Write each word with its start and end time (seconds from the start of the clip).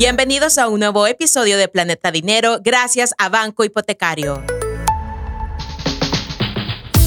Bienvenidos 0.00 0.56
a 0.56 0.66
un 0.68 0.80
nuevo 0.80 1.06
episodio 1.06 1.58
de 1.58 1.68
Planeta 1.68 2.10
Dinero 2.10 2.60
gracias 2.64 3.12
a 3.18 3.28
Banco 3.28 3.64
Hipotecario. 3.64 4.42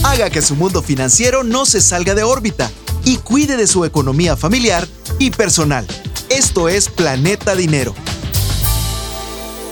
Haga 0.03 0.29
que 0.29 0.43
su 0.43 0.55
mundo 0.55 0.83
financiero 0.83 1.43
no 1.43 1.65
se 1.65 1.81
salga 1.81 2.13
de 2.13 2.21
órbita 2.21 2.69
y 3.03 3.17
cuide 3.17 3.57
de 3.57 3.65
su 3.65 3.83
economía 3.83 4.37
familiar 4.37 4.87
y 5.17 5.31
personal. 5.31 5.87
Esto 6.29 6.69
es 6.69 6.87
Planeta 6.87 7.55
Dinero. 7.55 7.95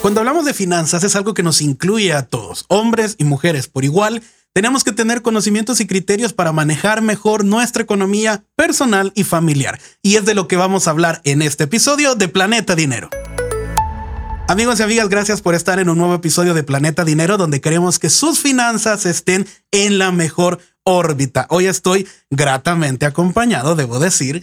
Cuando 0.02 0.22
hablamos 0.22 0.46
de 0.46 0.56
finanzas 0.56 1.04
es 1.04 1.16
algo 1.16 1.36
que 1.36 1.44
nos 1.44 1.62
incluye 1.62 2.14
a 2.14 2.26
todos, 2.26 2.66
hombres 2.70 3.18
y 3.20 3.26
mujeres 3.26 3.68
por 3.68 3.84
igual. 3.86 4.24
Tenemos 4.54 4.84
que 4.84 4.92
tener 4.92 5.22
conocimientos 5.22 5.80
y 5.80 5.88
criterios 5.88 6.34
para 6.34 6.52
manejar 6.52 7.02
mejor 7.02 7.46
nuestra 7.46 7.84
economía 7.84 8.44
personal 8.58 9.14
y 9.16 9.24
familiar. 9.24 9.80
Y 10.02 10.18
es 10.18 10.26
de 10.26 10.36
lo 10.36 10.50
que 10.50 10.58
vamos 10.58 10.88
a 10.88 10.92
hablar 10.92 11.22
en 11.24 11.42
este 11.42 11.64
episodio 11.64 12.16
de 12.16 12.28
Planeta 12.28 12.76
Dinero. 12.76 13.10
Amigos 14.50 14.82
y 14.82 14.84
amigas, 14.84 15.08
gracias 15.08 15.42
por 15.42 15.56
estar 15.56 15.80
en 15.80 15.88
un 15.88 15.98
nuevo 15.98 16.16
episodio 16.16 16.54
de 16.54 16.64
Planeta 16.64 17.06
Dinero, 17.06 17.38
donde 17.38 17.62
queremos 17.62 17.98
que 17.98 18.09
sus 18.09 18.40
finanzas 18.40 19.06
estén 19.06 19.48
en 19.72 19.98
la 19.98 20.12
mejor 20.12 20.59
órbita. 20.84 21.48
Hoy 21.49 21.67
estoy 21.67 22.08
gratamente 22.30 23.05
acompañado, 23.05 23.76
debo 23.76 23.99
decir. 23.99 24.41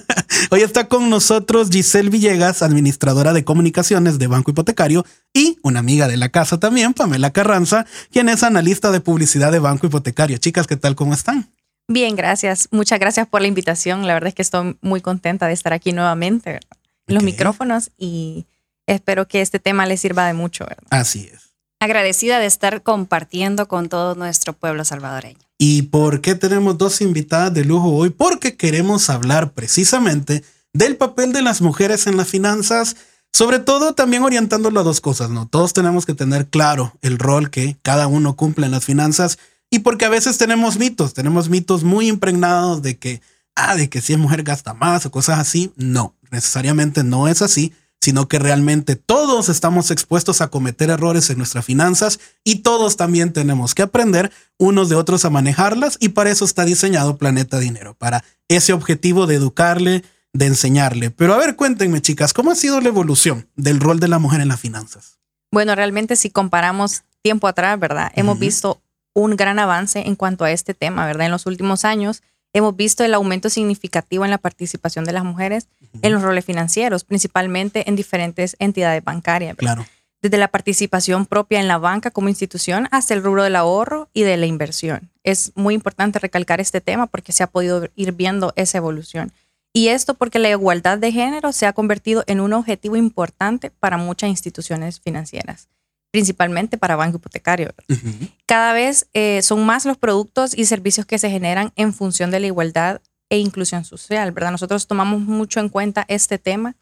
Hoy 0.50 0.62
está 0.62 0.88
con 0.88 1.10
nosotros 1.10 1.70
Giselle 1.70 2.10
Villegas, 2.10 2.62
administradora 2.62 3.32
de 3.32 3.44
comunicaciones 3.44 4.18
de 4.18 4.26
Banco 4.26 4.50
Hipotecario, 4.52 5.04
y 5.32 5.58
una 5.62 5.80
amiga 5.80 6.08
de 6.08 6.16
la 6.16 6.28
casa 6.28 6.58
también, 6.58 6.94
Pamela 6.94 7.30
Carranza, 7.32 7.86
quien 8.10 8.28
es 8.28 8.42
analista 8.42 8.90
de 8.90 9.00
publicidad 9.00 9.52
de 9.52 9.58
Banco 9.58 9.86
Hipotecario. 9.86 10.38
Chicas, 10.38 10.66
¿qué 10.66 10.76
tal? 10.76 10.94
¿Cómo 10.94 11.14
están? 11.14 11.50
Bien, 11.88 12.14
gracias. 12.14 12.68
Muchas 12.70 13.00
gracias 13.00 13.26
por 13.26 13.40
la 13.40 13.48
invitación. 13.48 14.06
La 14.06 14.14
verdad 14.14 14.28
es 14.28 14.34
que 14.34 14.42
estoy 14.42 14.78
muy 14.80 15.00
contenta 15.00 15.48
de 15.48 15.54
estar 15.54 15.72
aquí 15.72 15.92
nuevamente 15.92 16.60
en 17.08 17.14
los 17.14 17.24
micrófonos 17.24 17.90
y 17.98 18.46
espero 18.86 19.26
que 19.26 19.40
este 19.40 19.58
tema 19.58 19.86
les 19.86 20.00
sirva 20.00 20.26
de 20.26 20.34
mucho. 20.34 20.66
Así 20.90 21.28
es. 21.32 21.50
Agradecida 21.80 22.38
de 22.38 22.46
estar 22.46 22.82
compartiendo 22.82 23.66
con 23.66 23.88
todo 23.88 24.14
nuestro 24.14 24.52
pueblo 24.52 24.84
salvadoreño. 24.84 25.49
¿Y 25.62 25.82
por 25.82 26.22
qué 26.22 26.34
tenemos 26.34 26.78
dos 26.78 27.02
invitadas 27.02 27.52
de 27.52 27.66
lujo 27.66 27.90
hoy? 27.90 28.08
Porque 28.08 28.56
queremos 28.56 29.10
hablar 29.10 29.52
precisamente 29.52 30.42
del 30.72 30.96
papel 30.96 31.34
de 31.34 31.42
las 31.42 31.60
mujeres 31.60 32.06
en 32.06 32.16
las 32.16 32.28
finanzas, 32.28 32.96
sobre 33.30 33.58
todo 33.58 33.92
también 33.92 34.22
orientándolo 34.22 34.80
a 34.80 34.84
dos 34.84 35.02
cosas, 35.02 35.28
¿no? 35.28 35.46
Todos 35.46 35.74
tenemos 35.74 36.06
que 36.06 36.14
tener 36.14 36.46
claro 36.46 36.94
el 37.02 37.18
rol 37.18 37.50
que 37.50 37.76
cada 37.82 38.06
uno 38.06 38.36
cumple 38.36 38.64
en 38.64 38.72
las 38.72 38.86
finanzas 38.86 39.38
y 39.68 39.80
porque 39.80 40.06
a 40.06 40.08
veces 40.08 40.38
tenemos 40.38 40.78
mitos, 40.78 41.12
tenemos 41.12 41.50
mitos 41.50 41.84
muy 41.84 42.08
impregnados 42.08 42.80
de 42.80 42.96
que, 42.96 43.20
ah, 43.54 43.76
de 43.76 43.90
que 43.90 44.00
si 44.00 44.14
es 44.14 44.18
mujer 44.18 44.42
gasta 44.44 44.72
más 44.72 45.04
o 45.04 45.10
cosas 45.10 45.38
así. 45.40 45.74
No, 45.76 46.14
necesariamente 46.30 47.04
no 47.04 47.28
es 47.28 47.42
así 47.42 47.74
sino 48.00 48.28
que 48.28 48.38
realmente 48.38 48.96
todos 48.96 49.48
estamos 49.48 49.90
expuestos 49.90 50.40
a 50.40 50.48
cometer 50.48 50.90
errores 50.90 51.28
en 51.30 51.38
nuestras 51.38 51.64
finanzas 51.64 52.18
y 52.44 52.56
todos 52.56 52.96
también 52.96 53.32
tenemos 53.32 53.74
que 53.74 53.82
aprender 53.82 54.32
unos 54.58 54.88
de 54.88 54.96
otros 54.96 55.24
a 55.24 55.30
manejarlas 55.30 55.98
y 56.00 56.10
para 56.10 56.30
eso 56.30 56.44
está 56.44 56.64
diseñado 56.64 57.18
Planeta 57.18 57.58
Dinero, 57.58 57.94
para 57.94 58.24
ese 58.48 58.72
objetivo 58.72 59.26
de 59.26 59.34
educarle, 59.36 60.02
de 60.32 60.46
enseñarle. 60.46 61.10
Pero 61.10 61.34
a 61.34 61.38
ver, 61.38 61.56
cuéntenme 61.56 62.00
chicas, 62.00 62.32
¿cómo 62.32 62.50
ha 62.50 62.56
sido 62.56 62.80
la 62.80 62.88
evolución 62.88 63.48
del 63.56 63.80
rol 63.80 64.00
de 64.00 64.08
la 64.08 64.18
mujer 64.18 64.40
en 64.40 64.48
las 64.48 64.60
finanzas? 64.60 65.18
Bueno, 65.52 65.74
realmente 65.74 66.16
si 66.16 66.30
comparamos 66.30 67.02
tiempo 67.22 67.48
atrás, 67.48 67.78
¿verdad? 67.78 68.10
Hemos 68.14 68.38
visto 68.38 68.80
un 69.14 69.36
gran 69.36 69.58
avance 69.58 70.06
en 70.06 70.16
cuanto 70.16 70.44
a 70.44 70.52
este 70.52 70.72
tema, 70.72 71.04
¿verdad? 71.06 71.26
En 71.26 71.32
los 71.32 71.46
últimos 71.46 71.84
años 71.84 72.22
hemos 72.52 72.76
visto 72.76 73.04
el 73.04 73.14
aumento 73.14 73.48
significativo 73.48 74.24
en 74.24 74.30
la 74.30 74.38
participación 74.38 75.04
de 75.04 75.12
las 75.12 75.24
mujeres 75.24 75.68
en 76.02 76.12
los 76.12 76.22
roles 76.22 76.44
financieros, 76.44 77.04
principalmente 77.04 77.88
en 77.88 77.96
diferentes 77.96 78.56
entidades 78.58 79.02
bancarias. 79.04 79.56
Claro. 79.56 79.86
Desde 80.22 80.36
la 80.36 80.48
participación 80.48 81.24
propia 81.24 81.60
en 81.60 81.68
la 81.68 81.78
banca 81.78 82.10
como 82.10 82.28
institución 82.28 82.88
hasta 82.90 83.14
el 83.14 83.22
rubro 83.22 83.42
del 83.42 83.56
ahorro 83.56 84.08
y 84.12 84.22
de 84.22 84.36
la 84.36 84.46
inversión. 84.46 85.10
Es 85.24 85.52
muy 85.54 85.74
importante 85.74 86.18
recalcar 86.18 86.60
este 86.60 86.80
tema 86.80 87.06
porque 87.06 87.32
se 87.32 87.42
ha 87.42 87.46
podido 87.46 87.88
ir 87.96 88.12
viendo 88.12 88.52
esa 88.56 88.78
evolución. 88.78 89.32
Y 89.72 89.88
esto 89.88 90.14
porque 90.14 90.38
la 90.38 90.50
igualdad 90.50 90.98
de 90.98 91.12
género 91.12 91.52
se 91.52 91.66
ha 91.66 91.72
convertido 91.72 92.24
en 92.26 92.40
un 92.40 92.52
objetivo 92.52 92.96
importante 92.96 93.70
para 93.70 93.96
muchas 93.96 94.28
instituciones 94.28 95.00
financieras 95.00 95.68
principalmente 96.10 96.78
para 96.78 96.96
banco 96.96 97.18
hipotecario. 97.18 97.72
Cada 98.46 98.72
vez 98.72 99.06
eh, 99.14 99.42
son 99.42 99.64
más 99.64 99.84
los 99.84 99.96
productos 99.96 100.56
y 100.56 100.64
servicios 100.64 101.06
que 101.06 101.18
se 101.18 101.30
generan 101.30 101.72
en 101.76 101.92
función 101.92 102.30
de 102.30 102.40
la 102.40 102.46
igualdad 102.46 103.00
e 103.28 103.38
inclusión 103.38 103.84
social, 103.84 104.32
¿verdad? 104.32 104.50
Nosotros 104.50 104.88
tomamos 104.88 105.20
mucho 105.20 105.60
en 105.60 105.68
cuenta 105.68 106.04
este 106.08 106.38
tema 106.38 106.74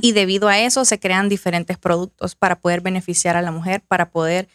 y 0.00 0.12
debido 0.12 0.48
a 0.48 0.60
eso 0.60 0.84
se 0.84 1.00
crean 1.00 1.28
diferentes 1.28 1.78
productos 1.78 2.36
para 2.36 2.60
poder 2.60 2.80
beneficiar 2.80 3.36
a 3.36 3.42
la 3.42 3.50
mujer, 3.50 3.82
para 3.86 4.10
poder 4.10 4.48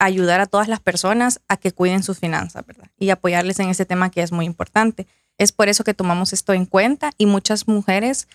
ayudar 0.00 0.40
a 0.40 0.46
todas 0.46 0.66
las 0.66 0.80
personas 0.80 1.40
a 1.48 1.56
que 1.56 1.70
cuiden 1.70 2.02
sus 2.02 2.18
finanzas, 2.18 2.66
¿verdad? 2.66 2.90
Y 2.98 3.10
apoyarles 3.10 3.60
en 3.60 3.70
este 3.70 3.86
tema 3.86 4.10
que 4.10 4.22
es 4.22 4.32
muy 4.32 4.46
importante. 4.46 5.06
Es 5.38 5.52
por 5.52 5.68
eso 5.68 5.84
que 5.84 5.94
tomamos 5.94 6.32
esto 6.32 6.52
en 6.52 6.66
cuenta 6.66 7.12
y 7.18 7.26
muchas 7.26 7.68
mujeres 7.68 8.26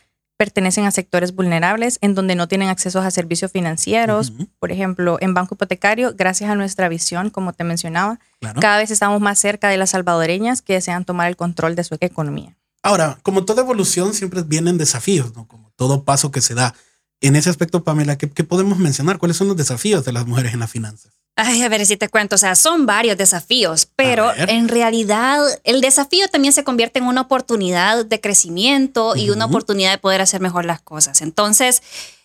pertenecen 0.41 0.85
a 0.85 0.91
sectores 0.91 1.35
vulnerables 1.35 1.99
en 2.01 2.15
donde 2.15 2.33
no 2.33 2.47
tienen 2.47 2.69
acceso 2.69 2.99
a 2.99 3.11
servicios 3.11 3.51
financieros. 3.51 4.33
Por 4.57 4.71
ejemplo, 4.71 5.19
en 5.21 5.35
Banco 5.35 5.53
Hipotecario, 5.53 6.15
gracias 6.15 6.49
a 6.49 6.55
nuestra 6.55 6.89
visión, 6.89 7.29
como 7.29 7.53
te 7.53 7.63
mencionaba, 7.63 8.19
cada 8.59 8.77
vez 8.77 8.89
estamos 8.89 9.21
más 9.21 9.37
cerca 9.37 9.69
de 9.69 9.77
las 9.77 9.91
salvadoreñas 9.91 10.63
que 10.63 10.73
desean 10.73 11.05
tomar 11.05 11.27
el 11.27 11.35
control 11.35 11.75
de 11.75 11.83
su 11.83 11.95
economía. 11.99 12.57
Ahora, 12.81 13.19
como 13.21 13.45
toda 13.45 13.61
evolución, 13.61 14.15
siempre 14.15 14.41
vienen 14.41 14.79
desafíos, 14.79 15.35
¿no? 15.35 15.47
Como 15.47 15.71
todo 15.75 16.05
paso 16.05 16.31
que 16.31 16.41
se 16.41 16.55
da. 16.55 16.73
En 17.19 17.35
ese 17.35 17.51
aspecto, 17.51 17.83
Pamela, 17.83 18.17
¿qué, 18.17 18.27
qué 18.27 18.43
podemos 18.43 18.79
mencionar? 18.79 19.19
¿Cuáles 19.19 19.37
son 19.37 19.47
los 19.47 19.57
desafíos 19.57 20.05
de 20.05 20.11
las 20.11 20.25
mujeres 20.25 20.55
en 20.55 20.61
las 20.61 20.71
finanzas? 20.71 21.20
Ay, 21.35 21.63
a 21.63 21.69
ver 21.69 21.85
si 21.85 21.97
te 21.97 22.09
cuento, 22.09 22.35
o 22.35 22.37
sea, 22.37 22.55
son 22.55 22.85
varios 22.85 23.17
desafíos, 23.17 23.87
pero 23.95 24.31
en 24.35 24.67
realidad 24.67 25.39
el 25.63 25.81
desafío 25.81 26.27
también 26.27 26.53
se 26.53 26.63
convierte 26.63 26.99
en 26.99 27.05
una 27.05 27.21
oportunidad 27.21 28.05
de 28.05 28.19
crecimiento 28.19 29.15
y 29.15 29.29
una 29.29 29.45
oportunidad 29.45 29.91
de 29.91 29.97
poder 29.97 30.21
hacer 30.21 30.41
mejor 30.41 30.65
las 30.65 30.81
cosas. 30.81 31.21
Entonces, 31.21 31.81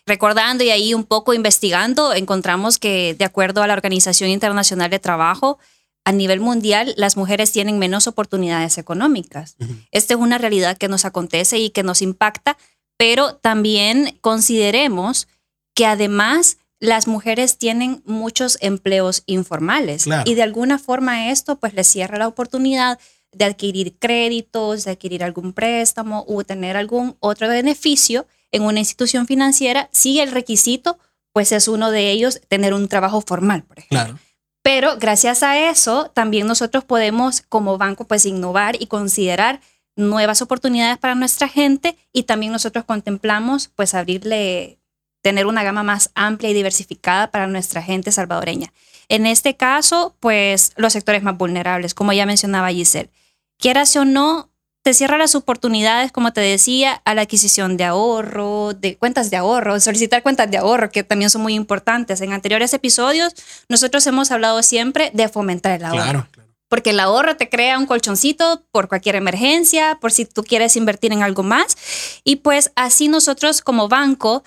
recordando 0.07 0.65
y 0.65 0.71
ahí 0.71 0.93
un 0.93 1.05
poco 1.05 1.35
investigando, 1.35 2.15
encontramos 2.15 2.79
que 2.79 3.15
de 3.15 3.25
acuerdo 3.25 3.63
a 3.63 3.67
la 3.67 3.75
Organización 3.75 4.29
Internacional 4.31 4.91
de 4.91 4.99
Trabajo, 4.99 5.59
a 6.05 6.13
nivel 6.13 6.41
mundial 6.41 6.95
las 6.97 7.17
mujeres 7.17 7.53
tienen 7.53 7.79
menos 7.79 8.07
oportunidades 8.07 8.79
económicas. 8.79 9.57
Esta 9.91 10.15
es 10.15 10.21
una 10.21 10.39
realidad 10.39 10.79
que 10.79 10.89
nos 10.89 11.05
acontece 11.05 11.59
y 11.59 11.71
que 11.71 11.83
nos 11.83 12.03
impacta, 12.03 12.57
pero 12.97 13.37
también 13.37 14.17
consideremos 14.21 15.27
que 15.75 15.85
además 15.85 16.59
las 16.81 17.07
mujeres 17.07 17.59
tienen 17.59 18.03
muchos 18.05 18.59
empleos 18.61 19.23
informales. 19.27 20.07
Y 20.25 20.35
de 20.35 20.43
alguna 20.43 20.79
forma 20.79 21.31
esto 21.31 21.57
pues 21.57 21.75
les 21.75 21.87
cierra 21.87 22.19
la 22.19 22.29
oportunidad 22.29 22.99
de 23.33 23.45
adquirir 23.45 23.99
créditos, 23.99 24.85
de 24.85 24.93
adquirir 24.93 25.23
algún 25.25 25.53
préstamo 25.53 26.25
o 26.29 26.45
tener 26.45 26.77
algún 26.77 27.17
otro 27.21 27.49
beneficio 27.49 28.27
en 28.51 28.63
una 28.63 28.79
institución 28.79 29.27
financiera 29.27 29.89
si 29.93 30.21
el 30.21 30.33
requisito 30.33 30.99
pues 31.33 31.53
es 31.53 31.69
uno 31.69 31.91
de 31.91 32.11
ellos 32.11 32.41
tener 32.49 32.73
un 32.73 32.89
trabajo 32.89 33.21
formal, 33.21 33.63
por 33.65 33.79
ejemplo. 33.79 34.19
Pero 34.63 34.97
gracias 34.99 35.43
a 35.43 35.69
eso 35.69 36.11
también 36.15 36.47
nosotros 36.47 36.83
podemos 36.85 37.43
como 37.43 37.79
banco 37.79 38.07
pues 38.07 38.25
innovar 38.27 38.77
y 38.81 38.87
considerar 38.87 39.61
nuevas 39.97 40.43
oportunidades 40.43 40.99
para 40.99 41.15
nuestra 41.15 41.49
gente 41.49 41.97
y 42.13 42.25
también 42.25 42.53
nosotros 42.53 42.85
contemplamos 42.85 43.69
pues 43.69 43.95
abrirle 43.95 44.79
tener 45.27 45.47
una 45.47 45.65
gama 45.65 45.83
más 45.83 46.13
amplia 46.15 46.51
y 46.51 46.55
diversificada 46.55 47.33
para 47.33 47.49
nuestra 47.49 47.83
gente 47.83 48.13
salvadoreña. 48.13 48.73
En 49.09 49.27
este 49.27 49.57
caso, 49.57 50.15
pues 50.21 50.71
los 50.77 50.93
sectores 50.93 51.25
más 51.25 51.37
vulnerables, 51.37 51.95
como 51.95 52.13
ya 52.13 52.27
mencionaba 52.27 52.69
Giselle. 52.69 53.11
Quieras 53.59 53.97
o 53.97 54.05
no, 54.05 54.51
te 54.83 54.95
cierra 54.95 55.19
las 55.19 55.35
oportunidades, 55.35 56.13
como 56.13 56.33
te 56.33 56.41
decía, 56.43 57.03
a 57.05 57.13
la 57.15 57.23
adquisición 57.23 57.77
de 57.77 57.83
ahorro, 57.83 58.73
de 58.75 58.99
cuentas 58.99 59.29
de 59.29 59.37
ahorro, 59.37 59.81
solicitar 59.81 60.23
cuentas 60.23 60.49
de 60.49 60.59
ahorro, 60.59 60.91
que 60.91 61.03
también 61.03 61.29
son 61.29 61.43
muy 61.43 61.55
importantes. 61.55 62.21
En 62.21 62.33
anteriores 62.33 62.73
episodios, 62.73 63.35
nosotros 63.69 64.07
hemos 64.07 64.31
hablado 64.31 64.63
siempre 64.63 65.11
de 65.13 65.29
fomentar 65.29 65.73
el 65.73 65.87
ahorro. 65.87 66.03
Claro, 66.05 66.29
claro. 66.31 66.51
Porque 66.69 66.91
el 66.91 67.01
ahorro 67.01 67.37
te 67.37 67.49
crea 67.49 67.81
un 67.81 67.87
colchoncito 67.87 68.63
por 68.71 68.87
cualquier 68.87 69.17
emergencia, 69.17 69.99
por 70.01 70.13
si 70.13 70.25
tú 70.25 70.45
quieres 70.45 70.77
invertir 70.77 71.13
en 71.13 71.25
algo 71.25 71.43
más. 71.43 71.77
Y 72.23 72.37
pues 72.37 72.71
así 72.77 73.09
nosotros 73.09 73.63
como 73.63 73.89
banco 73.89 74.45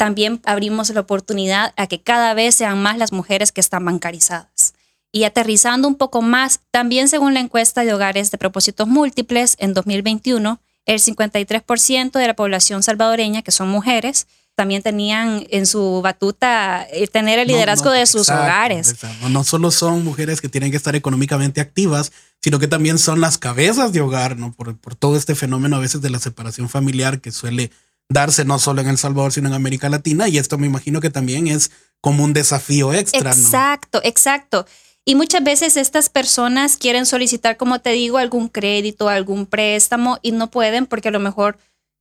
también 0.00 0.40
abrimos 0.46 0.88
la 0.88 1.00
oportunidad 1.00 1.74
a 1.76 1.86
que 1.86 2.00
cada 2.00 2.32
vez 2.32 2.54
sean 2.54 2.82
más 2.82 2.96
las 2.96 3.12
mujeres 3.12 3.52
que 3.52 3.60
están 3.60 3.84
bancarizadas. 3.84 4.72
Y 5.12 5.24
aterrizando 5.24 5.86
un 5.86 5.96
poco 5.96 6.22
más, 6.22 6.60
también 6.70 7.10
según 7.10 7.34
la 7.34 7.40
encuesta 7.40 7.84
de 7.84 7.92
hogares 7.92 8.30
de 8.30 8.38
propósitos 8.38 8.88
múltiples 8.88 9.56
en 9.58 9.74
2021, 9.74 10.58
el 10.86 11.00
53% 11.00 12.12
de 12.12 12.26
la 12.26 12.34
población 12.34 12.82
salvadoreña, 12.82 13.42
que 13.42 13.50
son 13.50 13.68
mujeres, 13.68 14.26
también 14.54 14.82
tenían 14.82 15.46
en 15.50 15.66
su 15.66 16.00
batuta 16.02 16.82
el 16.84 17.10
tener 17.10 17.38
el 17.38 17.48
liderazgo 17.48 17.90
de 17.90 18.06
sus 18.06 18.30
hogares. 18.30 18.96
No 19.28 19.44
solo 19.44 19.70
son 19.70 20.02
mujeres 20.02 20.40
que 20.40 20.48
tienen 20.48 20.70
que 20.70 20.78
estar 20.78 20.96
económicamente 20.96 21.60
activas, 21.60 22.10
sino 22.40 22.58
que 22.58 22.68
también 22.68 22.96
son 22.96 23.20
las 23.20 23.36
cabezas 23.36 23.92
de 23.92 24.00
hogar, 24.00 24.38
¿no? 24.38 24.54
Por, 24.54 24.78
por 24.78 24.94
todo 24.94 25.18
este 25.18 25.34
fenómeno 25.34 25.76
a 25.76 25.80
veces 25.80 26.00
de 26.00 26.08
la 26.08 26.18
separación 26.18 26.70
familiar 26.70 27.20
que 27.20 27.32
suele 27.32 27.70
darse 28.10 28.44
no 28.44 28.58
solo 28.58 28.82
en 28.82 28.88
El 28.88 28.98
Salvador, 28.98 29.32
sino 29.32 29.48
en 29.48 29.54
América 29.54 29.88
Latina. 29.88 30.28
Y 30.28 30.36
esto 30.36 30.58
me 30.58 30.66
imagino 30.66 31.00
que 31.00 31.08
también 31.08 31.46
es 31.46 31.70
como 32.02 32.24
un 32.24 32.34
desafío 32.34 32.92
extra. 32.92 33.30
Exacto, 33.30 34.00
exacto. 34.04 34.66
Y 35.06 35.14
muchas 35.14 35.42
veces 35.42 35.78
estas 35.78 36.10
personas 36.10 36.76
quieren 36.76 37.06
solicitar, 37.06 37.56
como 37.56 37.80
te 37.80 37.90
digo, 37.90 38.18
algún 38.18 38.48
crédito, 38.48 39.08
algún 39.08 39.46
préstamo 39.46 40.18
y 40.20 40.32
no 40.32 40.50
pueden 40.50 40.84
porque 40.84 41.08
a 41.08 41.12
lo 41.12 41.20
mejor 41.20 41.56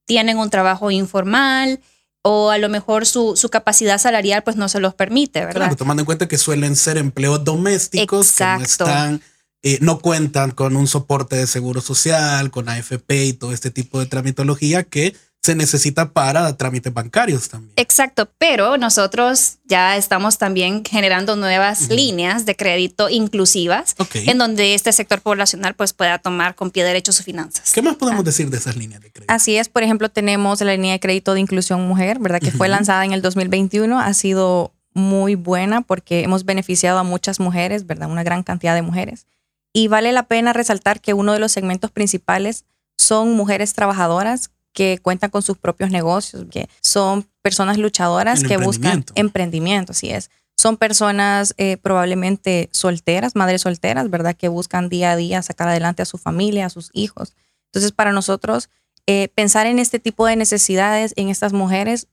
tienen 0.06 0.38
un 0.38 0.50
trabajo 0.50 0.92
informal 0.92 1.80
o 2.24 2.50
a 2.50 2.58
lo 2.58 2.68
mejor 2.68 3.06
su, 3.06 3.38
su 3.38 3.50
capacidad 3.50 3.98
salarial 3.98 4.44
pues 4.44 4.58
no 4.58 4.68
se 4.68 4.80
los 4.80 4.94
permite, 4.94 5.40
¿verdad? 5.40 5.62
Claro, 5.62 5.76
tomando 5.78 6.02
en 6.02 6.06
cuenta 6.06 6.28
que 6.28 6.38
suelen 6.38 6.76
ser 6.76 6.98
empleos 6.98 7.44
domésticos 7.44 8.34
que 8.34 8.44
no 8.44 8.62
están 8.62 9.22
eh, 9.62 9.78
no 9.82 10.00
cuentan 10.00 10.52
con 10.52 10.78
un 10.78 10.88
soporte 10.88 11.36
de 11.36 11.46
seguro 11.46 11.82
social, 11.82 12.50
con 12.50 12.70
AFP 12.70 13.26
y 13.26 13.34
todo 13.34 13.52
este 13.52 13.72
tipo 13.72 14.00
de 14.00 14.06
tramitología 14.06 14.84
que 14.84 15.16
se 15.42 15.56
necesita 15.56 16.12
para 16.12 16.56
trámites 16.58 16.94
bancarios 16.94 17.48
también. 17.48 17.72
Exacto, 17.78 18.30
pero 18.38 18.78
nosotros 18.78 19.60
ya 19.66 19.96
estamos 19.96 20.38
también 20.38 20.84
generando 20.84 21.36
nuevas 21.38 21.90
líneas 21.90 22.46
de 22.46 22.56
crédito 22.56 23.10
inclusivas 23.10 23.96
en 24.14 24.38
donde 24.38 24.74
este 24.74 24.92
sector 24.92 25.22
poblacional 25.22 25.76
pues 25.76 25.94
pueda 25.94 26.20
tomar 26.20 26.56
con 26.56 26.72
pie 26.72 26.84
derecho 26.84 27.14
sus 27.14 27.26
finanzas. 27.26 27.72
¿Qué 27.72 27.82
más 27.82 27.96
podemos 27.96 28.22
ah. 28.22 28.24
decir 28.24 28.50
de 28.50 28.58
esas 28.58 28.76
líneas 28.76 29.02
de 29.02 29.12
crédito? 29.12 29.34
Así 29.34 29.56
es, 29.56 29.70
por 29.70 29.84
ejemplo, 29.84 30.10
tenemos 30.10 30.60
la 30.62 30.74
línea 30.74 30.94
de 30.94 31.00
crédito 31.00 31.34
de 31.34 31.40
inclusión 31.40 31.88
mujer, 31.88 32.20
¿verdad? 32.20 32.40
Que 32.42 32.52
fue 32.52 32.68
lanzada 32.68 33.06
en 33.06 33.14
el 33.14 33.22
2021, 33.22 33.98
ha 34.00 34.14
sido 34.14 34.74
muy 34.94 35.36
buena 35.36 35.82
porque 35.82 36.24
hemos 36.24 36.44
beneficiado 36.44 37.00
a 37.00 37.04
muchas 37.04 37.40
mujeres, 37.40 37.88
¿verdad? 37.88 38.10
Una 38.10 38.24
gran 38.24 38.44
cantidad 38.44 38.76
de 38.76 38.82
mujeres. 38.82 39.26
Y 39.72 39.88
vale 39.88 40.12
la 40.12 40.24
pena 40.24 40.52
resaltar 40.52 41.00
que 41.00 41.14
uno 41.14 41.32
de 41.32 41.40
los 41.40 41.52
segmentos 41.52 41.92
principales 41.92 42.66
son 42.98 43.36
mujeres 43.36 43.74
trabajadoras 43.74 44.52
que 44.74 45.00
cuentan 45.02 45.30
con 45.30 45.42
sus 45.42 45.58
propios 45.58 45.90
negocios, 45.92 46.46
que 46.50 46.70
son 46.82 47.28
personas 47.42 47.78
luchadoras 47.78 48.44
que 48.44 48.58
buscan 48.58 49.06
emprendimiento, 49.16 49.92
así 49.94 50.10
es. 50.10 50.30
Son 50.58 50.78
personas 50.78 51.54
eh, 51.58 51.78
probablemente 51.78 52.70
solteras, 52.74 53.36
madres 53.36 53.62
solteras, 53.62 54.10
¿verdad? 54.10 54.36
Que 54.36 54.50
buscan 54.50 54.90
día 54.90 55.12
a 55.12 55.16
día 55.16 55.42
sacar 55.42 55.70
adelante 55.70 56.02
a 56.02 56.06
su 56.06 56.18
familia, 56.18 56.66
a 56.66 56.70
sus 56.70 56.90
hijos. 56.94 57.34
Entonces, 57.68 57.94
para 57.94 58.12
nosotros, 58.12 58.70
eh, 59.08 59.30
pensar 59.36 59.68
en 59.68 59.80
este 59.80 60.00
tipo 60.00 60.26
de 60.26 60.36
necesidades 60.36 61.14
en 61.16 61.30
estas 61.30 61.54
mujeres, 61.54 62.08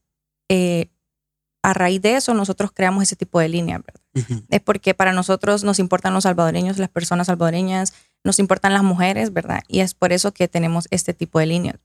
eh, 0.49 0.91
a 1.63 1.75
raíz 1.75 2.01
de 2.01 2.15
eso, 2.15 2.35
nosotros 2.35 2.71
creamos 2.73 3.03
ese 3.03 3.17
tipo 3.17 3.41
de 3.41 3.49
línea, 3.49 3.79
¿verdad? 3.79 4.45
Es 4.49 4.61
porque 4.61 4.95
para 4.95 5.13
nosotros 5.13 5.65
nos 5.65 5.81
importan 5.81 6.15
los 6.15 6.23
salvadoreños, 6.23 6.79
las 6.79 6.89
personas 6.89 7.27
salvadoreñas, 7.27 7.93
nos 8.23 8.39
importan 8.39 8.73
las 8.73 8.85
mujeres, 8.85 9.33
¿verdad? 9.33 9.63
Y 9.67 9.81
es 9.81 9.93
por 9.93 10.13
eso 10.13 10.33
que 10.33 10.47
tenemos 10.47 10.87
este 10.91 11.13
tipo 11.13 11.41
de 11.41 11.47
líneas. 11.47 11.77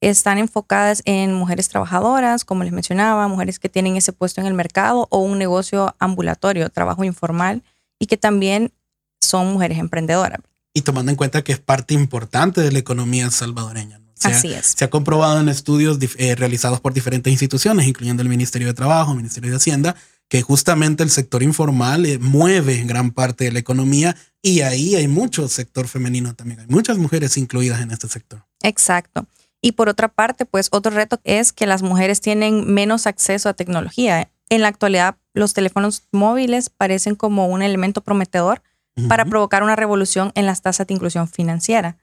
Están 0.00 0.38
enfocadas 0.38 1.02
en 1.04 1.34
mujeres 1.34 1.68
trabajadoras, 1.68 2.44
como 2.44 2.62
les 2.62 2.72
mencionaba, 2.72 3.26
mujeres 3.26 3.58
que 3.58 3.68
tienen 3.68 3.96
ese 3.96 4.12
puesto 4.12 4.40
en 4.40 4.46
el 4.46 4.54
mercado 4.54 5.08
o 5.10 5.18
un 5.18 5.38
negocio 5.38 5.94
ambulatorio, 5.98 6.68
trabajo 6.70 7.02
informal, 7.04 7.62
y 7.98 8.06
que 8.06 8.16
también 8.16 8.72
son 9.20 9.52
mujeres 9.52 9.78
emprendedoras. 9.78 10.40
Y 10.72 10.82
tomando 10.82 11.10
en 11.10 11.16
cuenta 11.16 11.42
que 11.42 11.52
es 11.52 11.58
parte 11.58 11.94
importante 11.94 12.60
de 12.60 12.70
la 12.70 12.78
economía 12.78 13.30
salvadoreña. 13.30 14.00
Así 14.22 14.52
es. 14.52 14.74
Se 14.76 14.84
ha 14.84 14.90
comprobado 14.90 15.40
en 15.40 15.48
estudios 15.48 15.98
eh, 16.18 16.34
realizados 16.34 16.80
por 16.80 16.92
diferentes 16.92 17.32
instituciones, 17.32 17.86
incluyendo 17.86 18.22
el 18.22 18.28
Ministerio 18.28 18.68
de 18.68 18.74
Trabajo, 18.74 19.12
el 19.12 19.18
Ministerio 19.18 19.50
de 19.50 19.56
Hacienda, 19.56 19.96
que 20.28 20.42
justamente 20.42 21.02
el 21.02 21.10
sector 21.10 21.42
informal 21.42 22.04
eh, 22.04 22.18
mueve 22.18 22.82
gran 22.84 23.12
parte 23.12 23.44
de 23.44 23.52
la 23.52 23.58
economía 23.58 24.16
y 24.42 24.60
ahí 24.60 24.94
hay 24.94 25.08
mucho 25.08 25.48
sector 25.48 25.88
femenino 25.88 26.34
también. 26.34 26.60
Hay 26.60 26.66
muchas 26.68 26.98
mujeres 26.98 27.36
incluidas 27.36 27.80
en 27.80 27.90
este 27.90 28.08
sector. 28.08 28.44
Exacto. 28.62 29.26
Y 29.60 29.72
por 29.72 29.88
otra 29.88 30.08
parte, 30.08 30.44
pues 30.44 30.68
otro 30.70 30.92
reto 30.92 31.18
es 31.24 31.52
que 31.52 31.66
las 31.66 31.82
mujeres 31.82 32.20
tienen 32.20 32.72
menos 32.72 33.06
acceso 33.06 33.48
a 33.48 33.54
tecnología. 33.54 34.30
En 34.48 34.62
la 34.62 34.68
actualidad, 34.68 35.16
los 35.34 35.52
teléfonos 35.52 36.04
móviles 36.12 36.70
parecen 36.70 37.14
como 37.16 37.48
un 37.48 37.62
elemento 37.62 38.02
prometedor 38.02 38.62
para 39.08 39.24
provocar 39.24 39.62
una 39.62 39.76
revolución 39.76 40.32
en 40.34 40.44
las 40.44 40.60
tasas 40.60 40.88
de 40.88 40.94
inclusión 40.94 41.28
financiera 41.28 41.96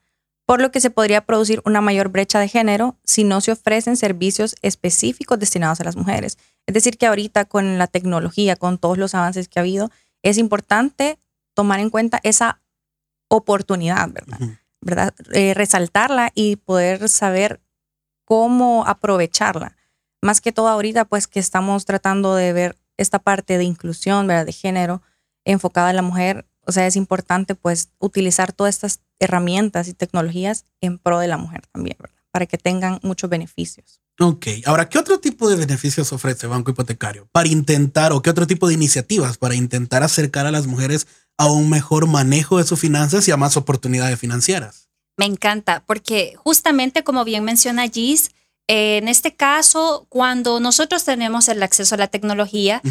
por 0.46 0.62
lo 0.62 0.70
que 0.70 0.80
se 0.80 0.90
podría 0.90 1.26
producir 1.26 1.60
una 1.64 1.80
mayor 1.80 2.08
brecha 2.08 2.38
de 2.38 2.48
género 2.48 2.96
si 3.04 3.24
no 3.24 3.40
se 3.40 3.52
ofrecen 3.52 3.96
servicios 3.96 4.54
específicos 4.62 5.38
destinados 5.38 5.80
a 5.80 5.84
las 5.84 5.96
mujeres. 5.96 6.38
Es 6.66 6.74
decir, 6.74 6.96
que 6.96 7.06
ahorita 7.06 7.44
con 7.44 7.78
la 7.78 7.88
tecnología, 7.88 8.54
con 8.54 8.78
todos 8.78 8.96
los 8.96 9.14
avances 9.14 9.48
que 9.48 9.58
ha 9.58 9.62
habido, 9.62 9.90
es 10.22 10.38
importante 10.38 11.18
tomar 11.52 11.80
en 11.80 11.90
cuenta 11.90 12.20
esa 12.22 12.62
oportunidad, 13.28 14.08
¿verdad? 14.10 14.38
Eh, 15.32 15.54
resaltarla 15.54 16.30
y 16.34 16.56
poder 16.56 17.08
saber 17.08 17.60
cómo 18.24 18.86
aprovecharla. 18.86 19.76
Más 20.22 20.40
que 20.40 20.52
todo 20.52 20.68
ahorita, 20.68 21.04
pues 21.04 21.26
que 21.26 21.40
estamos 21.40 21.84
tratando 21.84 22.34
de 22.34 22.52
ver 22.52 22.76
esta 22.96 23.18
parte 23.18 23.58
de 23.58 23.64
inclusión, 23.64 24.26
¿verdad? 24.26 24.46
De 24.46 24.52
género 24.52 25.02
enfocada 25.44 25.90
en 25.90 25.96
la 25.96 26.02
mujer. 26.02 26.46
O 26.66 26.72
sea, 26.72 26.86
es 26.86 26.96
importante 26.96 27.54
pues 27.54 27.90
utilizar 27.98 28.52
todas 28.52 28.74
estas 28.74 29.00
herramientas 29.18 29.88
y 29.88 29.94
tecnologías 29.94 30.66
en 30.80 30.98
pro 30.98 31.18
de 31.18 31.28
la 31.28 31.36
mujer 31.36 31.62
también. 31.72 31.96
Para 32.32 32.46
que 32.46 32.58
tengan 32.58 32.98
muchos 33.02 33.30
beneficios. 33.30 34.00
Ok, 34.18 34.46
ahora, 34.64 34.88
¿qué 34.88 34.98
otro 34.98 35.20
tipo 35.20 35.48
de 35.48 35.56
beneficios 35.56 36.12
ofrece 36.12 36.46
Banco 36.46 36.70
Hipotecario 36.70 37.28
para 37.32 37.48
intentar 37.48 38.12
o 38.12 38.22
qué 38.22 38.30
otro 38.30 38.46
tipo 38.46 38.66
de 38.66 38.74
iniciativas 38.74 39.36
para 39.36 39.54
intentar 39.54 40.02
acercar 40.02 40.46
a 40.46 40.50
las 40.50 40.66
mujeres 40.66 41.06
a 41.38 41.50
un 41.50 41.68
mejor 41.68 42.06
manejo 42.06 42.58
de 42.58 42.64
sus 42.64 42.80
finanzas 42.80 43.26
y 43.28 43.30
a 43.30 43.36
más 43.36 43.56
oportunidades 43.56 44.18
financieras? 44.18 44.88
Me 45.16 45.24
encanta, 45.24 45.82
porque 45.86 46.34
justamente 46.36 47.04
como 47.04 47.24
bien 47.24 47.44
menciona 47.44 47.88
Gis, 47.88 48.30
en 48.68 49.08
este 49.08 49.34
caso, 49.34 50.06
cuando 50.08 50.60
nosotros 50.60 51.04
tenemos 51.04 51.48
el 51.48 51.62
acceso 51.62 51.94
a 51.94 51.98
la 51.98 52.08
tecnología, 52.08 52.82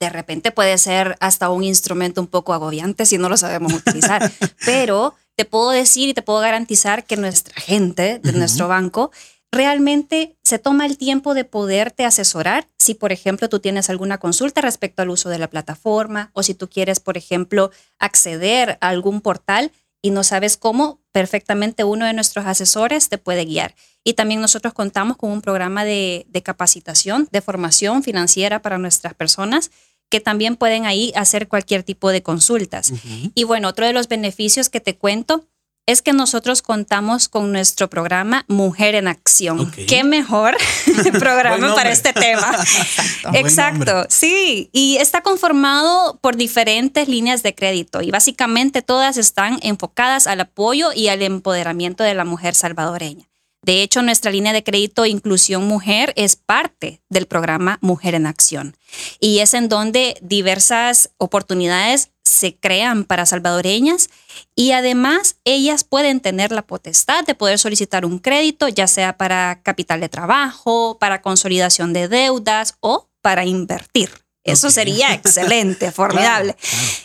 de 0.00 0.10
repente 0.10 0.52
puede 0.52 0.78
ser 0.78 1.16
hasta 1.20 1.50
un 1.50 1.64
instrumento 1.64 2.20
un 2.20 2.26
poco 2.26 2.54
agobiante 2.54 3.06
si 3.06 3.18
no 3.18 3.28
lo 3.28 3.36
sabemos 3.36 3.72
utilizar, 3.72 4.30
pero 4.64 5.14
te 5.36 5.44
puedo 5.44 5.70
decir 5.70 6.08
y 6.08 6.14
te 6.14 6.22
puedo 6.22 6.40
garantizar 6.40 7.04
que 7.04 7.16
nuestra 7.16 7.60
gente 7.60 8.20
de 8.22 8.32
nuestro 8.32 8.68
banco 8.68 9.10
realmente 9.56 10.36
se 10.44 10.58
toma 10.58 10.86
el 10.86 10.98
tiempo 10.98 11.34
de 11.34 11.44
poderte 11.44 12.04
asesorar 12.04 12.68
si, 12.78 12.94
por 12.94 13.12
ejemplo, 13.12 13.48
tú 13.48 13.58
tienes 13.58 13.90
alguna 13.90 14.18
consulta 14.18 14.60
respecto 14.60 15.02
al 15.02 15.10
uso 15.10 15.28
de 15.28 15.38
la 15.38 15.48
plataforma 15.48 16.30
o 16.34 16.42
si 16.42 16.54
tú 16.54 16.68
quieres, 16.68 17.00
por 17.00 17.16
ejemplo, 17.16 17.70
acceder 17.98 18.78
a 18.80 18.88
algún 18.88 19.20
portal 19.20 19.72
y 20.02 20.10
no 20.10 20.22
sabes 20.22 20.56
cómo, 20.56 21.00
perfectamente 21.10 21.82
uno 21.82 22.06
de 22.06 22.12
nuestros 22.12 22.46
asesores 22.46 23.08
te 23.08 23.18
puede 23.18 23.44
guiar. 23.44 23.74
Y 24.04 24.14
también 24.14 24.40
nosotros 24.40 24.72
contamos 24.72 25.16
con 25.16 25.32
un 25.32 25.42
programa 25.42 25.84
de, 25.84 26.26
de 26.28 26.42
capacitación, 26.42 27.28
de 27.32 27.40
formación 27.40 28.02
financiera 28.02 28.62
para 28.62 28.78
nuestras 28.78 29.14
personas 29.14 29.70
que 30.08 30.20
también 30.20 30.56
pueden 30.56 30.86
ahí 30.86 31.12
hacer 31.16 31.48
cualquier 31.48 31.82
tipo 31.82 32.10
de 32.10 32.22
consultas. 32.22 32.92
Y 33.34 33.44
bueno, 33.44 33.68
otro 33.68 33.86
de 33.86 33.92
los 33.92 34.08
beneficios 34.08 34.68
que 34.68 34.80
te 34.80 34.96
cuento 34.96 35.48
es 35.86 36.02
que 36.02 36.12
nosotros 36.12 36.62
contamos 36.62 37.28
con 37.28 37.52
nuestro 37.52 37.88
programa 37.88 38.44
Mujer 38.48 38.96
en 38.96 39.06
Acción. 39.06 39.70
Qué 39.70 40.02
mejor 40.02 40.56
programa 41.18 41.74
para 41.76 41.90
este 41.90 42.12
tema. 42.12 42.56
Exacto. 43.34 44.04
sí. 44.08 44.68
Y 44.72 44.96
está 44.96 45.22
conformado 45.22 46.18
por 46.20 46.36
diferentes 46.36 47.06
líneas 47.08 47.44
de 47.44 47.54
crédito 47.54 48.02
y 48.02 48.10
básicamente 48.10 48.82
todas 48.82 49.16
están 49.16 49.60
enfocadas 49.62 50.26
al 50.26 50.40
apoyo 50.40 50.92
y 50.92 51.08
al 51.08 51.22
empoderamiento 51.22 52.02
de 52.02 52.14
la 52.14 52.24
mujer 52.24 52.56
salvadoreña. 52.56 53.28
De 53.62 53.82
hecho, 53.82 54.02
nuestra 54.02 54.30
línea 54.30 54.52
de 54.52 54.62
crédito 54.62 55.06
Inclusión 55.06 55.66
Mujer 55.66 56.12
es 56.16 56.36
parte 56.36 57.00
del 57.08 57.26
programa 57.26 57.78
Mujer 57.80 58.14
en 58.14 58.26
Acción 58.26 58.76
y 59.18 59.40
es 59.40 59.54
en 59.54 59.68
donde 59.68 60.16
diversas 60.20 61.10
oportunidades 61.18 62.10
se 62.26 62.56
crean 62.56 63.04
para 63.04 63.24
salvadoreñas 63.24 64.10
y 64.54 64.72
además 64.72 65.36
ellas 65.44 65.84
pueden 65.84 66.20
tener 66.20 66.50
la 66.52 66.66
potestad 66.66 67.24
de 67.24 67.34
poder 67.34 67.58
solicitar 67.58 68.04
un 68.04 68.18
crédito, 68.18 68.68
ya 68.68 68.88
sea 68.88 69.16
para 69.16 69.62
capital 69.62 70.00
de 70.00 70.08
trabajo, 70.08 70.98
para 70.98 71.22
consolidación 71.22 71.92
de 71.92 72.08
deudas 72.08 72.76
o 72.80 73.08
para 73.22 73.44
invertir. 73.44 74.10
Eso 74.42 74.70
sería 74.70 75.12
excelente, 75.14 75.92
formidable. 75.92 76.56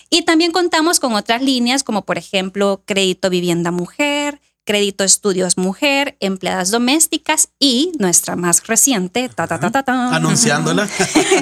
Y 0.09 0.23
también 0.23 0.51
contamos 0.51 0.99
con 0.99 1.13
otras 1.13 1.41
líneas 1.41 1.83
como 1.83 2.03
por 2.03 2.17
ejemplo 2.17 2.83
crédito 2.85 3.29
vivienda 3.29 3.71
mujer, 3.71 4.41
Crédito 4.63 5.03
Estudios 5.03 5.57
Mujer, 5.57 6.17
Empleadas 6.19 6.71
Domésticas 6.71 7.49
y 7.59 7.91
nuestra 7.99 8.35
más 8.35 8.65
reciente, 8.67 9.27
ta, 9.29 9.47
ta, 9.47 9.59
ta, 9.59 9.83
ta, 9.83 10.15
anunciándola. 10.15 10.87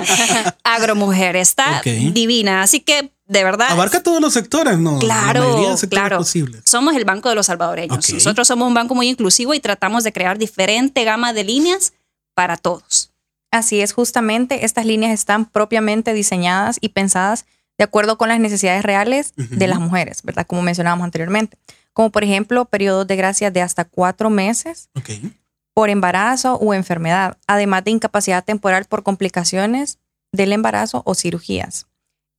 Agromujer, 0.63 1.35
está 1.35 1.81
divina. 1.83 2.61
Así 2.61 2.79
que 2.79 3.11
de 3.29 3.43
verdad. 3.45 3.67
Abarca 3.69 4.03
todos 4.03 4.19
los 4.19 4.33
sectores, 4.33 4.77
¿no? 4.77 4.99
Claro, 4.99 5.75
claro. 5.89 6.19
Somos 6.65 6.95
el 6.95 7.05
Banco 7.05 7.29
de 7.29 7.35
los 7.35 7.45
Salvadoreños. 7.45 8.11
Nosotros 8.11 8.47
somos 8.47 8.67
un 8.67 8.73
banco 8.73 8.95
muy 8.95 9.07
inclusivo 9.07 9.53
y 9.53 9.61
tratamos 9.61 10.03
de 10.03 10.11
crear 10.11 10.37
diferente 10.37 11.05
gama 11.05 11.31
de 11.31 11.45
líneas 11.45 11.93
para 12.33 12.57
todos. 12.57 13.11
Así 13.51 13.79
es, 13.79 13.93
justamente 13.93 14.65
estas 14.65 14.85
líneas 14.85 15.13
están 15.13 15.45
propiamente 15.45 16.13
diseñadas 16.13 16.77
y 16.81 16.89
pensadas 16.89 17.45
de 17.77 17.85
acuerdo 17.85 18.17
con 18.17 18.27
las 18.27 18.39
necesidades 18.39 18.83
reales 18.83 19.33
de 19.37 19.67
las 19.67 19.79
mujeres, 19.79 20.21
¿verdad? 20.23 20.45
Como 20.45 20.61
mencionábamos 20.61 21.05
anteriormente 21.05 21.57
como 21.99 22.11
por 22.11 22.23
ejemplo 22.23 22.63
periodos 22.63 23.05
de 23.07 23.17
gracia 23.17 23.51
de 23.51 23.61
hasta 23.61 23.83
cuatro 23.83 24.29
meses. 24.29 24.89
por 25.73 25.89
embarazo 25.89 26.55
o 26.55 26.73
enfermedad, 26.73 27.37
además 27.45 27.83
de 27.83 27.91
incapacidad 27.91 28.41
temporal 28.41 28.85
por 28.85 29.03
complicaciones 29.03 29.99
del 30.31 30.53
embarazo 30.53 31.01
o 31.05 31.13
cirugías. 31.13 31.87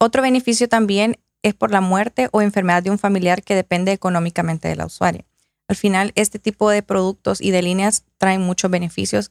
Otro 0.03 0.23
beneficio 0.23 0.67
también 0.67 1.19
es 1.43 1.53
por 1.55 1.71
la 1.71 1.83
muerte 1.83 2.31
o 2.33 2.41
enfermedad 2.41 2.83
de 2.83 2.91
un 2.91 2.99
familiar 2.99 3.43
que 3.43 3.55
depende 3.55 3.93
económicamente 3.93 4.67
de 4.67 4.77
la 4.77 4.87
usuaria. 4.87 5.27
Al 5.69 5.77
final, 5.77 6.13
este 6.15 6.39
tipo 6.39 6.71
de 6.71 6.83
productos 6.83 7.43
y 7.43 7.51
de 7.51 7.61
líneas 7.61 8.05
traen 8.17 8.41
muchos 8.41 8.71
beneficios 8.71 9.31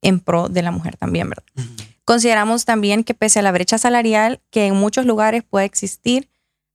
en 0.00 0.20
pro 0.20 0.48
de 0.48 0.62
la 0.62 0.70
mujer 0.70 0.96
también, 0.96 1.28
¿verdad? 1.28 1.44
Consideramos 2.06 2.64
también 2.64 3.04
que 3.04 3.12
pese 3.12 3.40
a 3.40 3.42
la 3.42 3.52
brecha 3.52 3.76
salarial 3.76 4.40
que 4.50 4.66
en 4.66 4.74
muchos 4.74 5.04
lugares 5.04 5.44
puede 5.44 5.66
existir, 5.66 6.30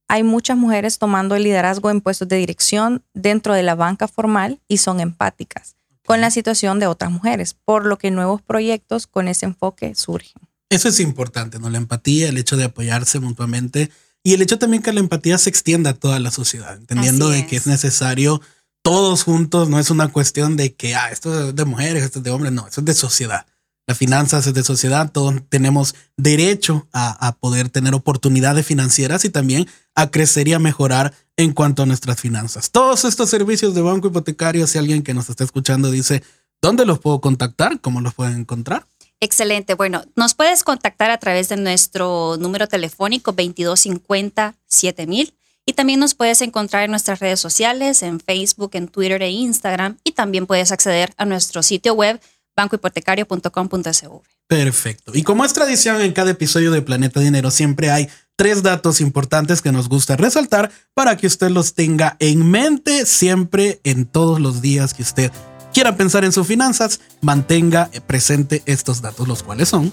hay 0.08 0.22
muchas 0.22 0.56
mujeres 0.56 1.00
tomando 1.00 1.36
el 1.36 1.44
liderazgo 1.44 1.90
en 1.90 2.02
puestos 2.02 2.28
de 2.28 2.38
dirección 2.38 3.04
dentro 3.16 3.56
de 3.56 3.64
la 3.64 3.74
banca 3.74 4.08
formal 4.08 4.62
y 4.68 4.78
son 4.78 5.00
empáticas 5.00 5.76
con 6.06 6.22
la 6.22 6.30
situación 6.30 6.80
de 6.80 6.86
otras 6.86 7.12
mujeres, 7.12 7.56
por 7.56 7.88
lo 7.88 7.98
que 7.98 8.12
nuevos 8.12 8.44
proyectos 8.44 9.08
con 9.08 9.28
ese 9.28 9.48
enfoque 9.48 9.96
surgen. 9.96 10.44
Eso 10.70 10.90
es 10.90 11.00
importante, 11.00 11.60
¿no? 11.60 11.70
La 11.70 11.78
empatía, 11.78 12.30
el 12.30 12.38
hecho 12.38 12.58
de 12.58 12.66
apoyarse 12.66 13.20
mutuamente 13.20 13.92
y 14.24 14.34
el 14.34 14.42
hecho 14.42 14.58
también 14.58 14.82
que 14.82 14.92
la 14.92 15.00
empatía 15.00 15.38
se 15.38 15.50
extienda 15.50 15.92
a 15.92 15.94
toda 15.94 16.20
la 16.20 16.32
sociedad, 16.32 16.76
entendiendo 16.76 17.30
de 17.30 17.46
que 17.46 17.56
es 17.56 17.68
necesario 17.68 18.42
todos 18.82 19.24
juntos, 19.24 19.70
no 19.70 19.80
es 19.80 19.92
una 19.92 20.08
cuestión 20.08 20.58
de 20.58 20.74
que, 20.74 20.96
ah, 20.96 21.12
esto 21.12 21.50
es 21.50 21.56
de 21.56 21.66
mujeres, 21.66 22.04
esto 22.04 22.20
es 22.20 22.26
de 22.26 22.32
hombres, 22.32 22.52
no, 22.52 22.68
eso 22.68 22.82
es 22.82 22.86
de 22.86 22.94
sociedad. 22.96 23.46
Las 23.88 24.00
finanzas 24.00 24.48
es 24.48 24.56
de 24.56 24.64
sociedad, 24.64 25.12
todos 25.12 25.36
tenemos 25.50 25.94
derecho 26.18 26.88
a, 26.92 27.28
a, 27.28 27.36
poder 27.36 27.70
tener 27.70 27.94
oportunidades 27.94 28.66
financieras 28.66 29.26
y 29.26 29.30
también 29.30 29.68
a 29.94 30.10
crecer 30.10 30.48
y 30.48 30.54
a 30.54 30.60
mejorar 30.60 31.14
en 31.38 31.54
cuanto 31.54 31.84
a 31.84 31.86
nuestras 31.86 32.20
finanzas. 32.20 32.72
Todos 32.72 33.06
estos 33.06 33.30
servicios 33.30 33.76
de 33.76 33.82
banco 33.82 34.08
hipotecario, 34.08 34.66
si 34.66 34.80
alguien 34.80 35.04
que 35.04 35.14
nos 35.14 35.30
está 35.30 35.44
escuchando 35.44 35.92
dice, 35.92 36.24
¿dónde 36.64 36.88
los 36.88 36.98
puedo 36.98 37.22
contactar? 37.22 37.80
¿Cómo 37.80 38.02
los 38.02 38.16
pueden 38.16 38.40
encontrar? 38.40 38.88
Excelente. 39.26 39.74
Bueno, 39.74 40.04
nos 40.16 40.36
puedes 40.36 40.64
contactar 40.64 41.10
a 41.10 41.18
través 41.18 41.50
de 41.50 41.58
nuestro 41.58 42.38
número 42.38 42.68
telefónico 42.68 43.32
2250 43.32 44.54
7000 44.68 45.34
y 45.66 45.74
también 45.74 46.00
nos 46.00 46.14
puedes 46.14 46.44
encontrar 46.44 46.84
en 46.84 46.92
nuestras 46.92 47.22
redes 47.22 47.40
sociales, 47.40 48.04
en 48.04 48.20
Facebook, 48.20 48.70
en 48.74 48.88
Twitter 48.88 49.24
e 49.24 49.32
Instagram 49.32 49.98
y 50.04 50.12
también 50.12 50.46
puedes 50.46 50.72
acceder 50.72 51.12
a 51.18 51.26
nuestro 51.26 51.64
sitio 51.64 51.96
web 51.96 52.22
bancohipotecario.com.sv. 52.56 54.22
Perfecto. 54.46 55.12
Y 55.16 55.24
como 55.24 55.44
es 55.44 55.54
tradición 55.54 56.02
en 56.02 56.14
cada 56.14 56.30
episodio 56.30 56.70
de 56.70 56.84
Planeta 56.84 57.20
Dinero, 57.20 57.50
siempre 57.50 57.90
hay 57.90 58.08
tres 58.36 58.62
datos 58.62 59.02
importantes 59.02 59.64
que 59.64 59.72
nos 59.72 59.90
gusta 59.90 60.18
resaltar 60.18 60.72
para 60.94 61.18
que 61.18 61.26
usted 61.26 61.50
los 61.50 61.74
tenga 61.74 62.16
en 62.20 62.46
mente 62.52 63.08
siempre 63.08 63.82
en 63.84 64.06
todos 64.06 64.40
los 64.40 64.62
días 64.62 64.94
que 64.94 65.02
usted 65.02 65.32
quiera 65.76 65.98
pensar 65.98 66.24
en 66.24 66.32
sus 66.32 66.48
finanzas, 66.48 67.02
mantenga 67.20 67.90
presente 68.08 68.64
estos 68.66 69.02
datos, 69.02 69.28
los 69.28 69.44
cuales 69.44 69.68
son. 69.68 69.92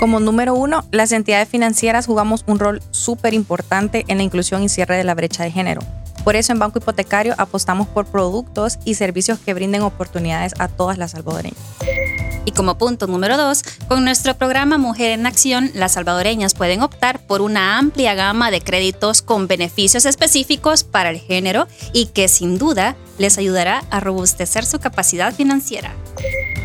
Como 0.00 0.18
número 0.18 0.52
uno, 0.52 0.84
las 0.90 1.12
entidades 1.12 1.48
financieras 1.48 2.06
jugamos 2.06 2.42
un 2.48 2.58
rol 2.58 2.82
súper 2.90 3.32
importante 3.32 4.04
en 4.08 4.16
la 4.16 4.24
inclusión 4.24 4.64
y 4.64 4.68
cierre 4.68 4.96
de 4.96 5.04
la 5.04 5.14
brecha 5.14 5.44
de 5.44 5.52
género. 5.52 5.80
Por 6.24 6.34
eso 6.34 6.52
en 6.52 6.58
Banco 6.58 6.80
Hipotecario 6.80 7.36
apostamos 7.38 7.86
por 7.86 8.06
productos 8.06 8.80
y 8.84 8.94
servicios 8.94 9.38
que 9.38 9.54
brinden 9.54 9.82
oportunidades 9.82 10.54
a 10.58 10.66
todas 10.66 10.98
las 10.98 11.12
salvadoreñas. 11.12 11.58
Y 12.44 12.52
como 12.52 12.76
punto 12.76 13.06
número 13.06 13.36
dos, 13.36 13.62
con 13.88 14.04
nuestro 14.04 14.34
programa 14.34 14.78
Mujer 14.78 15.12
en 15.12 15.26
Acción, 15.26 15.70
las 15.74 15.92
salvadoreñas 15.92 16.54
pueden 16.54 16.82
optar 16.82 17.20
por 17.26 17.40
una 17.40 17.78
amplia 17.78 18.14
gama 18.14 18.50
de 18.50 18.60
créditos 18.60 19.22
con 19.22 19.46
beneficios 19.46 20.06
específicos 20.06 20.82
para 20.82 21.10
el 21.10 21.18
género 21.18 21.68
y 21.92 22.06
que 22.06 22.28
sin 22.28 22.58
duda 22.58 22.96
les 23.18 23.38
ayudará 23.38 23.84
a 23.90 24.00
robustecer 24.00 24.64
su 24.64 24.80
capacidad 24.80 25.32
financiera. 25.32 25.94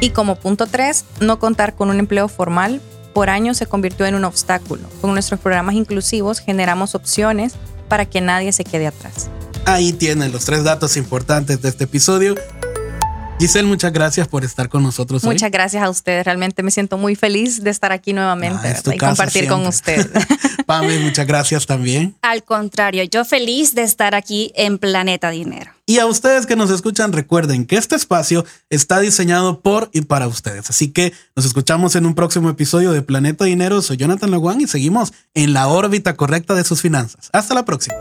Y 0.02 0.12
como 0.12 0.36
punto 0.36 0.68
tres, 0.68 1.06
no 1.20 1.40
contar 1.40 1.76
con 1.76 1.90
un 1.90 2.00
empleo 2.00 2.28
formal 2.28 2.82
por 3.14 3.32
años 3.32 3.58
se 3.58 3.66
convirtió 3.66 4.06
en 4.06 4.14
un 4.14 4.26
obstáculo. 4.26 4.84
Con 5.02 5.12
nuestros 5.14 5.40
programas 5.40 5.74
inclusivos 5.74 6.40
generamos 6.40 6.94
opciones 6.94 7.54
para 7.88 8.06
que 8.06 8.22
nadie 8.22 8.54
se 8.54 8.64
quede 8.64 8.86
atrás. 8.86 9.30
Ahí 9.66 9.92
tienen 9.92 10.32
los 10.32 10.46
tres 10.46 10.64
datos 10.64 10.98
importantes 10.98 11.62
de 11.62 11.70
este 11.70 11.86
episodio. 11.86 12.36
Giselle, 13.40 13.68
muchas 13.68 13.94
gracias 13.94 14.28
por 14.28 14.44
estar 14.44 14.68
con 14.68 14.82
nosotros. 14.82 15.24
Muchas 15.24 15.52
gracias 15.52 15.84
a 15.84 15.90
ustedes. 15.90 16.26
Realmente 16.26 16.64
me 16.64 16.72
siento 16.72 16.98
muy 16.98 17.16
feliz 17.16 17.64
de 17.64 17.70
estar 17.70 17.92
aquí 17.92 18.12
nuevamente 18.12 18.68
ah, 18.68 18.94
y 18.94 18.98
compartir 18.98 19.48
con 19.48 19.66
usted. 19.68 20.10
Pame, 20.66 20.98
muchas 21.00 21.28
gracias 21.28 21.68
también. 21.68 22.16
Al 22.24 22.44
contrario, 22.44 23.04
yo 23.04 23.26
feliz 23.26 23.76
de 23.76 23.84
estar 23.84 24.16
aquí 24.16 24.52
en 24.56 24.80
Planeta 24.80 25.30
Dinero. 25.30 25.72
Y 25.86 26.00
a 26.00 26.08
ustedes 26.08 26.48
que 26.48 26.56
nos 26.56 26.72
escuchan, 26.72 27.14
recuerden 27.14 27.66
que 27.66 27.78
este 27.78 27.96
espacio 27.96 28.44
está 28.72 29.00
diseñado 29.00 29.62
por 29.62 29.90
y 29.94 30.02
para 30.02 30.28
ustedes. 30.28 30.70
Así 30.70 30.90
que 30.90 31.14
nos 31.36 31.46
escuchamos 31.46 31.96
en 31.96 32.08
un 32.08 32.16
próximo 32.16 32.50
episodio 32.50 32.92
de 32.92 33.04
Planeta 33.04 33.46
Dinero. 33.46 33.84
Soy 33.84 33.98
Jonathan 33.98 34.32
Laguán 34.32 34.62
y 34.62 34.68
seguimos 34.68 35.14
en 35.36 35.54
la 35.54 35.68
órbita 35.68 36.16
correcta 36.16 36.56
de 36.56 36.64
sus 36.64 36.82
finanzas. 36.82 37.30
Hasta 37.34 37.54
la 37.54 37.66
próxima. 37.66 37.96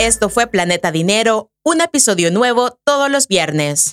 Esto 0.00 0.30
fue 0.30 0.46
Planeta 0.46 0.92
Dinero, 0.92 1.50
un 1.62 1.80
episodio 1.80 2.30
nuevo 2.30 2.78
todos 2.84 3.10
los 3.10 3.28
viernes. 3.28 3.92